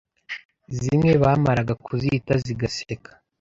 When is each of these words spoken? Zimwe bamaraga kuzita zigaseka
Zimwe 0.79 1.11
bamaraga 1.23 1.73
kuzita 1.85 2.31
zigaseka 2.43 3.09